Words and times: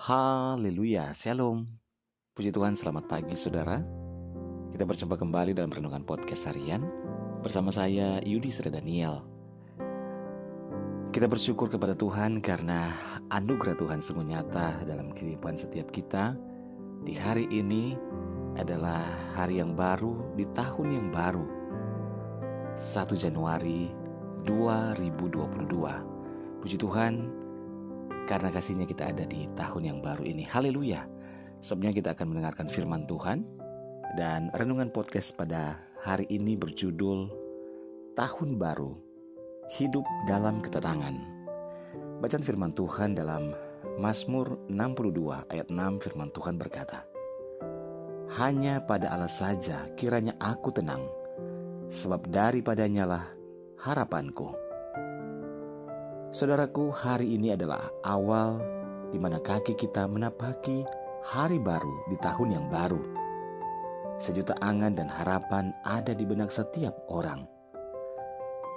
Haleluya, 0.00 1.12
Shalom. 1.12 1.68
Puji 2.32 2.56
Tuhan, 2.56 2.72
selamat 2.72 3.04
pagi 3.04 3.36
saudara. 3.36 3.84
Kita 4.72 4.88
berjumpa 4.88 5.20
kembali 5.20 5.52
dalam 5.52 5.68
Renungan 5.68 6.08
Podcast 6.08 6.48
Harian 6.48 6.88
bersama 7.44 7.68
saya 7.68 8.16
Yudi 8.24 8.48
Sri 8.48 8.72
Daniel. 8.72 9.20
Kita 11.12 11.28
bersyukur 11.28 11.68
kepada 11.68 11.92
Tuhan 11.92 12.40
karena 12.40 12.96
anugerah 13.28 13.76
Tuhan 13.76 14.00
sungguh 14.00 14.24
nyata 14.24 14.88
dalam 14.88 15.12
kehidupan 15.12 15.60
setiap 15.60 15.92
kita. 15.92 16.32
Di 17.04 17.12
hari 17.20 17.44
ini 17.52 17.92
adalah 18.56 19.04
hari 19.36 19.60
yang 19.60 19.76
baru 19.76 20.32
di 20.32 20.48
tahun 20.56 20.96
yang 20.96 21.12
baru. 21.12 21.44
1 22.72 23.04
Januari 23.20 23.92
2022. 24.48 26.64
Puji 26.64 26.80
Tuhan, 26.80 27.36
karena 28.30 28.46
kasihnya 28.54 28.86
kita 28.86 29.10
ada 29.10 29.26
di 29.26 29.50
tahun 29.58 29.90
yang 29.90 29.98
baru 29.98 30.22
ini. 30.22 30.46
Haleluya. 30.46 31.02
Sebelumnya 31.58 31.98
kita 31.98 32.08
akan 32.14 32.30
mendengarkan 32.30 32.70
firman 32.70 33.02
Tuhan 33.10 33.42
dan 34.14 34.54
renungan 34.54 34.94
podcast 34.94 35.34
pada 35.34 35.82
hari 35.98 36.30
ini 36.30 36.54
berjudul 36.54 37.26
Tahun 38.14 38.50
Baru 38.54 38.94
Hidup 39.74 40.06
dalam 40.30 40.62
Ketenangan. 40.62 41.18
Bacaan 42.22 42.46
firman 42.46 42.70
Tuhan 42.70 43.18
dalam 43.18 43.50
Mazmur 43.98 44.62
62 44.70 45.50
ayat 45.50 45.66
6 45.66 45.98
firman 45.98 46.30
Tuhan 46.30 46.54
berkata, 46.54 47.02
Hanya 48.38 48.78
pada 48.86 49.10
Allah 49.10 49.26
saja 49.26 49.90
kiranya 49.98 50.38
aku 50.38 50.70
tenang, 50.70 51.02
sebab 51.90 52.30
daripadanya 52.30 53.10
lah 53.10 53.24
harapanku. 53.82 54.69
Saudaraku, 56.30 56.94
hari 56.94 57.34
ini 57.34 57.58
adalah 57.58 57.90
awal 58.06 58.62
di 59.10 59.18
mana 59.18 59.42
kaki 59.42 59.74
kita 59.74 60.06
menapaki 60.06 60.86
hari 61.26 61.58
baru 61.58 62.06
di 62.06 62.14
tahun 62.22 62.54
yang 62.54 62.66
baru. 62.70 63.02
Sejuta 64.22 64.54
angan 64.62 64.94
dan 64.94 65.10
harapan 65.10 65.74
ada 65.82 66.14
di 66.14 66.22
benak 66.22 66.54
setiap 66.54 66.94
orang. 67.10 67.50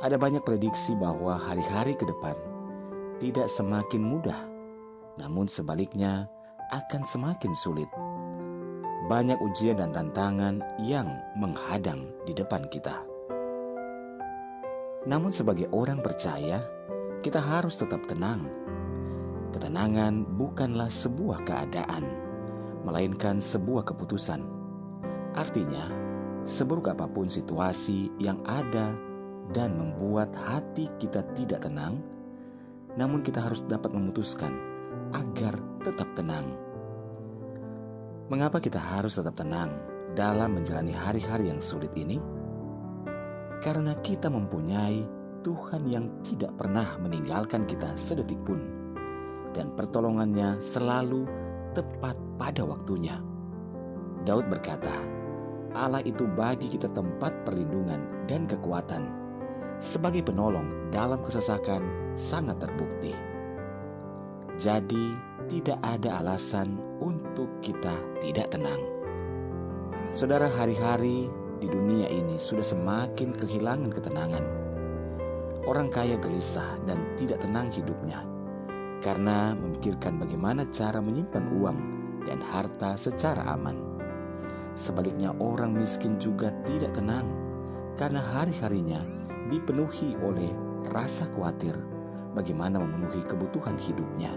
Ada 0.00 0.16
banyak 0.16 0.40
prediksi 0.40 0.96
bahwa 0.96 1.36
hari-hari 1.36 1.92
ke 1.92 2.08
depan 2.08 2.32
tidak 3.20 3.52
semakin 3.52 4.00
mudah, 4.00 4.40
namun 5.20 5.44
sebaliknya 5.44 6.24
akan 6.72 7.04
semakin 7.04 7.52
sulit. 7.52 7.92
Banyak 9.04 9.36
ujian 9.44 9.84
dan 9.84 9.92
tantangan 9.92 10.64
yang 10.80 11.12
menghadang 11.36 12.08
di 12.24 12.32
depan 12.32 12.64
kita. 12.72 13.04
Namun, 15.04 15.28
sebagai 15.28 15.68
orang 15.76 16.00
percaya, 16.00 16.64
kita 17.24 17.40
harus 17.40 17.80
tetap 17.80 18.04
tenang. 18.04 18.44
Ketenangan 19.56 20.28
bukanlah 20.36 20.92
sebuah 20.92 21.48
keadaan, 21.48 22.04
melainkan 22.84 23.40
sebuah 23.40 23.88
keputusan. 23.88 24.44
Artinya, 25.32 25.88
seburuk 26.44 26.92
apa 26.92 27.08
pun 27.08 27.32
situasi 27.32 28.12
yang 28.20 28.44
ada 28.44 28.92
dan 29.56 29.72
membuat 29.72 30.36
hati 30.36 30.92
kita 31.00 31.24
tidak 31.32 31.64
tenang, 31.64 32.04
namun 33.00 33.24
kita 33.24 33.40
harus 33.40 33.64
dapat 33.64 33.88
memutuskan 33.96 34.52
agar 35.16 35.56
tetap 35.80 36.12
tenang. 36.12 36.44
Mengapa 38.28 38.60
kita 38.60 38.76
harus 38.76 39.16
tetap 39.16 39.32
tenang 39.32 39.72
dalam 40.12 40.60
menjalani 40.60 40.92
hari-hari 40.92 41.48
yang 41.48 41.64
sulit 41.64 41.92
ini? 41.96 42.20
Karena 43.64 43.96
kita 44.04 44.28
mempunyai 44.28 45.23
Tuhan 45.44 45.84
yang 45.84 46.08
tidak 46.24 46.56
pernah 46.56 46.96
meninggalkan 47.04 47.68
kita 47.68 47.92
sedetik 48.00 48.40
pun, 48.48 48.64
dan 49.52 49.68
pertolongannya 49.76 50.56
selalu 50.56 51.28
tepat 51.76 52.16
pada 52.40 52.64
waktunya. 52.64 53.20
Daud 54.24 54.48
berkata, 54.48 54.96
"Allah 55.76 56.00
itu 56.00 56.24
bagi 56.32 56.72
kita 56.72 56.88
tempat 56.96 57.44
perlindungan 57.44 58.24
dan 58.24 58.48
kekuatan, 58.48 59.04
sebagai 59.84 60.24
penolong 60.24 60.88
dalam 60.88 61.20
kesesakan 61.20 61.84
sangat 62.16 62.64
terbukti." 62.64 63.12
Jadi, 64.56 65.12
tidak 65.44 65.76
ada 65.84 66.24
alasan 66.24 66.80
untuk 67.04 67.52
kita 67.60 67.92
tidak 68.24 68.48
tenang. 68.48 68.80
Saudara, 70.16 70.48
hari-hari 70.48 71.28
di 71.60 71.68
dunia 71.68 72.08
ini 72.08 72.40
sudah 72.40 72.64
semakin 72.64 73.36
kehilangan 73.36 73.92
ketenangan 73.92 74.63
Orang 75.64 75.88
kaya 75.88 76.20
gelisah 76.20 76.76
dan 76.84 77.00
tidak 77.16 77.40
tenang 77.40 77.72
hidupnya 77.72 78.20
karena 79.00 79.56
memikirkan 79.56 80.20
bagaimana 80.20 80.68
cara 80.68 81.00
menyimpan 81.00 81.44
uang 81.60 81.78
dan 82.28 82.40
harta 82.40 82.96
secara 83.00 83.44
aman. 83.52 83.76
Sebaliknya, 84.76 85.32
orang 85.40 85.72
miskin 85.72 86.20
juga 86.20 86.52
tidak 86.68 86.92
tenang 86.96 87.24
karena 87.96 88.20
hari-harinya 88.20 89.00
dipenuhi 89.48 90.16
oleh 90.20 90.52
rasa 90.92 91.24
khawatir 91.32 91.76
bagaimana 92.36 92.80
memenuhi 92.80 93.24
kebutuhan 93.24 93.80
hidupnya. 93.80 94.36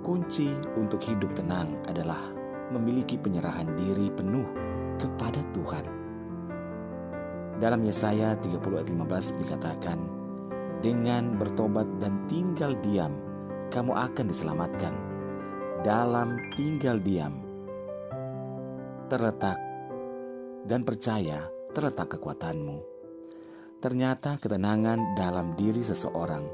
Kunci 0.00 0.56
untuk 0.80 1.04
hidup 1.04 1.36
tenang 1.36 1.76
adalah 1.84 2.32
memiliki 2.72 3.20
penyerahan 3.20 3.68
diri 3.76 4.08
penuh 4.08 4.46
kepada 4.96 5.44
Tuhan. 5.52 5.99
Dalam 7.60 7.84
Yesaya 7.84 8.40
30 8.40 8.56
ayat 8.56 8.88
15 8.88 9.36
dikatakan, 9.44 9.98
Dengan 10.80 11.36
bertobat 11.36 11.84
dan 12.00 12.24
tinggal 12.24 12.72
diam, 12.80 13.12
kamu 13.68 13.92
akan 13.92 14.32
diselamatkan. 14.32 14.96
Dalam 15.84 16.40
tinggal 16.56 16.96
diam, 17.04 17.44
terletak 19.12 19.60
dan 20.64 20.88
percaya 20.88 21.52
terletak 21.76 22.16
kekuatanmu. 22.16 22.80
Ternyata 23.84 24.40
ketenangan 24.40 25.16
dalam 25.16 25.52
diri 25.56 25.84
seseorang 25.84 26.44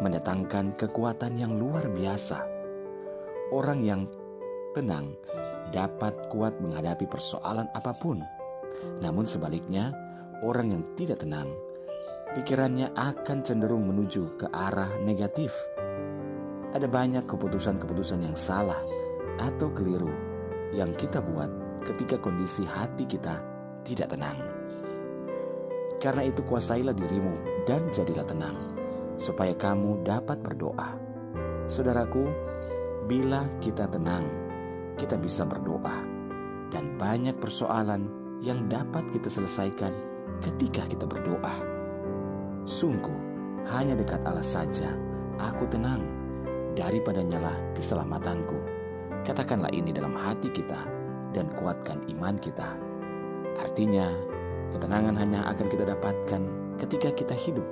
mendatangkan 0.00 0.76
kekuatan 0.76 1.40
yang 1.40 1.56
luar 1.56 1.88
biasa. 1.88 2.40
Orang 3.52 3.80
yang 3.80 4.04
tenang 4.76 5.16
dapat 5.72 6.12
kuat 6.28 6.56
menghadapi 6.60 7.08
persoalan 7.08 7.68
apa 7.72 7.96
pun. 7.96 8.20
Namun 9.04 9.28
sebaliknya, 9.28 9.92
orang 10.44 10.72
yang 10.72 10.84
tidak 10.96 11.20
tenang, 11.20 11.52
pikirannya 12.36 12.92
akan 12.96 13.44
cenderung 13.44 13.88
menuju 13.88 14.40
ke 14.40 14.46
arah 14.48 14.88
negatif. 15.04 15.52
Ada 16.70 16.86
banyak 16.86 17.26
keputusan-keputusan 17.26 18.22
yang 18.24 18.36
salah 18.38 18.78
atau 19.42 19.68
keliru 19.74 20.12
yang 20.70 20.94
kita 20.94 21.18
buat 21.18 21.50
ketika 21.82 22.20
kondisi 22.20 22.62
hati 22.62 23.08
kita 23.08 23.42
tidak 23.82 24.14
tenang. 24.14 24.38
Karena 26.00 26.24
itu 26.24 26.40
kuasailah 26.46 26.96
dirimu 26.96 27.66
dan 27.68 27.90
jadilah 27.92 28.24
tenang, 28.24 28.56
supaya 29.20 29.52
kamu 29.52 30.00
dapat 30.00 30.40
berdoa. 30.40 30.96
Saudaraku, 31.68 32.24
bila 33.04 33.44
kita 33.60 33.84
tenang, 33.90 34.24
kita 34.96 35.20
bisa 35.20 35.44
berdoa. 35.44 36.08
Dan 36.70 36.94
banyak 36.94 37.34
persoalan 37.42 38.06
yang 38.40 38.70
dapat 38.70 39.10
kita 39.10 39.26
selesaikan 39.26 39.90
ketika 40.44 40.84
kita 40.88 41.04
berdoa. 41.04 41.54
Sungguh, 42.64 43.18
hanya 43.68 43.96
dekat 43.96 44.24
Allah 44.24 44.44
saja 44.44 44.92
aku 45.40 45.64
tenang, 45.72 46.04
daripada 46.76 47.24
nyala 47.24 47.56
keselamatanku. 47.74 48.56
Katakanlah 49.24 49.72
ini 49.72 49.92
dalam 49.92 50.16
hati 50.16 50.48
kita 50.52 50.80
dan 51.36 51.50
kuatkan 51.56 52.00
iman 52.16 52.36
kita. 52.40 52.76
Artinya, 53.60 54.08
ketenangan 54.72 55.16
hanya 55.18 55.40
akan 55.50 55.66
kita 55.68 55.84
dapatkan 55.88 56.42
ketika 56.80 57.10
kita 57.12 57.34
hidup 57.36 57.66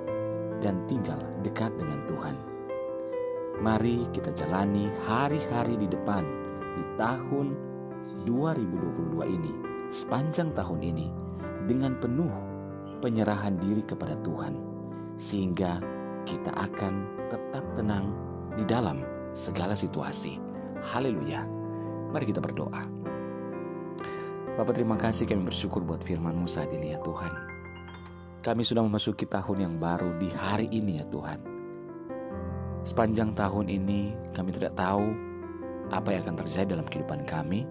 dan 0.61 0.77
tinggal 0.85 1.17
dekat 1.41 1.71
dengan 1.79 2.03
Tuhan. 2.05 2.35
Mari 3.59 4.07
kita 4.15 4.31
jalani 4.35 4.87
hari-hari 5.03 5.75
di 5.75 5.87
depan 5.89 6.23
di 6.79 6.83
tahun 6.95 7.57
2022 8.23 9.35
ini, 9.35 9.53
sepanjang 9.91 10.55
tahun 10.55 10.79
ini, 10.79 11.07
dengan 11.67 11.97
penuh 11.99 12.31
penyerahan 12.99 13.55
diri 13.57 13.81
kepada 13.83 14.19
Tuhan, 14.21 14.59
sehingga 15.15 15.79
kita 16.27 16.51
akan 16.53 17.27
tetap 17.31 17.63
tenang 17.73 18.11
di 18.53 18.63
dalam 18.67 19.01
segala 19.31 19.73
situasi. 19.73 20.37
Haleluya. 20.83 21.47
Mari 22.11 22.25
kita 22.27 22.43
berdoa. 22.43 22.83
Bapak 24.59 24.75
terima 24.75 24.99
kasih 24.99 25.23
kami 25.23 25.47
bersyukur 25.47 25.79
buat 25.87 26.03
firman-Mu 26.03 26.43
saat 26.43 26.71
ini 26.75 26.91
ya 26.91 26.99
Tuhan. 26.99 27.31
Kami 28.43 28.63
sudah 28.63 28.83
memasuki 28.83 29.23
tahun 29.27 29.63
yang 29.63 29.75
baru 29.79 30.15
di 30.19 30.31
hari 30.31 30.67
ini 30.71 30.99
ya 30.99 31.05
Tuhan. 31.07 31.39
Sepanjang 32.83 33.35
tahun 33.35 33.67
ini 33.67 34.15
kami 34.35 34.55
tidak 34.55 34.75
tahu 34.79 35.11
apa 35.91 36.15
yang 36.15 36.27
akan 36.27 36.37
terjadi 36.43 36.75
dalam 36.75 36.87
kehidupan 36.87 37.23
kami. 37.27 37.67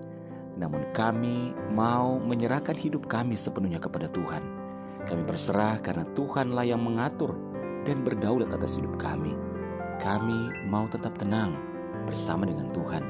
Namun 0.57 0.85
kami 0.93 1.53
mau 1.73 2.19
menyerahkan 2.21 2.77
hidup 2.77 3.07
kami 3.09 3.37
sepenuhnya 3.37 3.81
kepada 3.81 4.11
Tuhan 4.11 4.68
kami 5.09 5.25
berserah 5.25 5.81
karena 5.81 6.05
Tuhanlah 6.13 6.69
yang 6.69 6.85
mengatur 6.85 7.33
dan 7.89 8.05
berdaulat 8.05 8.53
atas 8.53 8.77
hidup 8.77 9.01
kami. 9.01 9.33
Kami 10.05 10.69
mau 10.69 10.85
tetap 10.87 11.17
tenang 11.17 11.57
bersama 12.05 12.45
dengan 12.45 12.69
Tuhan. 12.77 13.03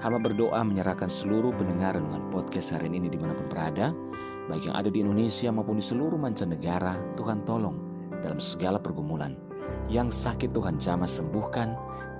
Hamba 0.00 0.18
berdoa 0.18 0.64
menyerahkan 0.64 1.10
seluruh 1.10 1.52
pendengar 1.52 1.98
dengan 1.98 2.32
podcast 2.32 2.72
hari 2.72 2.88
ini 2.88 3.12
di 3.12 3.18
mana 3.20 3.36
pun 3.36 3.46
berada, 3.50 3.92
baik 4.48 4.70
yang 4.70 4.76
ada 4.78 4.88
di 4.88 5.04
Indonesia 5.04 5.50
maupun 5.52 5.78
di 5.78 5.84
seluruh 5.84 6.16
mancanegara, 6.16 6.96
Tuhan 7.18 7.44
tolong 7.44 7.76
dalam 8.24 8.40
segala 8.40 8.80
pergumulan. 8.80 9.36
Yang 9.90 10.16
sakit 10.16 10.54
Tuhan 10.54 10.78
jamah 10.80 11.10
sembuhkan, 11.10 11.74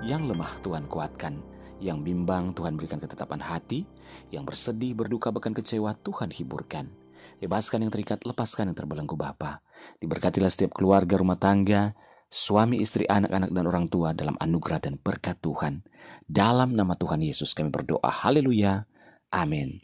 yang 0.04 0.26
lemah 0.26 0.58
Tuhan 0.60 0.90
kuatkan, 0.90 1.38
yang 1.78 2.02
bimbang 2.02 2.50
Tuhan 2.52 2.74
berikan 2.74 2.98
ketetapan 2.98 3.38
hati, 3.38 3.86
yang 4.34 4.42
bersedih 4.42 4.98
berduka 4.98 5.30
bahkan 5.30 5.54
kecewa 5.54 5.94
Tuhan 6.02 6.34
hiburkan. 6.34 7.07
Bebaskan 7.38 7.84
yang 7.84 7.92
terikat, 7.92 8.24
lepaskan 8.24 8.72
yang 8.72 8.76
terbelenggu 8.76 9.14
Bapa. 9.14 9.60
Diberkatilah 10.00 10.50
setiap 10.50 10.74
keluarga 10.74 11.20
rumah 11.20 11.36
tangga, 11.36 11.92
suami, 12.28 12.80
istri, 12.80 13.04
anak-anak, 13.04 13.52
dan 13.52 13.64
orang 13.68 13.86
tua 13.86 14.16
dalam 14.16 14.34
anugerah 14.40 14.80
dan 14.80 14.94
berkat 14.96 15.38
Tuhan. 15.44 15.84
Dalam 16.24 16.72
nama 16.76 16.96
Tuhan 16.96 17.20
Yesus 17.24 17.52
kami 17.52 17.68
berdoa. 17.72 18.08
Haleluya. 18.08 18.84
Amin. 19.28 19.80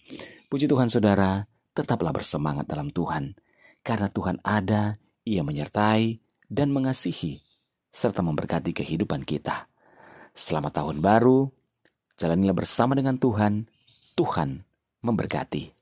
Puji 0.49 0.64
Tuhan 0.64 0.88
saudara, 0.88 1.44
tetaplah 1.76 2.14
bersemangat 2.14 2.64
dalam 2.64 2.88
Tuhan. 2.88 3.37
Karena 3.85 4.08
Tuhan 4.08 4.40
ada, 4.40 4.97
ia 5.29 5.44
menyertai 5.44 6.20
dan 6.49 6.73
mengasihi, 6.73 7.43
serta 7.93 8.25
memberkati 8.25 8.73
kehidupan 8.73 9.26
kita. 9.29 9.69
Selamat 10.32 10.81
tahun 10.81 11.05
baru, 11.05 11.52
jalanilah 12.17 12.56
bersama 12.56 12.97
dengan 12.97 13.20
Tuhan, 13.20 13.69
Tuhan 14.17 14.62
memberkati. 15.05 15.74